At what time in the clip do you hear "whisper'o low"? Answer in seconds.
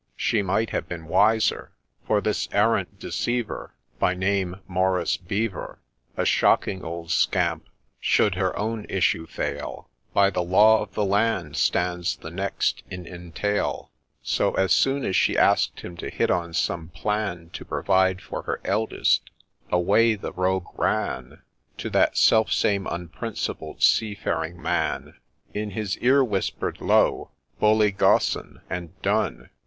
26.25-27.29